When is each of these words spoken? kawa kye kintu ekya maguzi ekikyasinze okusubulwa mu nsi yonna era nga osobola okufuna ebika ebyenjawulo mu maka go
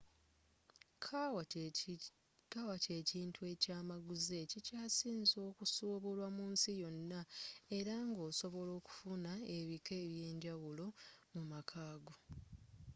kawa 2.53 2.75
kye 2.87 2.97
kintu 3.09 3.39
ekya 3.53 3.77
maguzi 3.89 4.33
ekikyasinze 4.43 5.37
okusubulwa 5.49 6.27
mu 6.35 6.45
nsi 6.53 6.71
yonna 6.81 7.21
era 7.77 7.95
nga 8.09 8.21
osobola 8.29 8.71
okufuna 8.79 9.31
ebika 9.57 9.93
ebyenjawulo 10.05 10.85
mu 11.33 11.41
maka 11.51 11.81
go 12.03 12.15